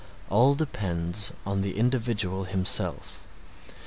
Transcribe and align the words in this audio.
All 0.31 0.55
depends 0.55 1.29
upon 1.29 1.61
the 1.61 1.77
individual 1.77 2.45
himself. 2.45 3.27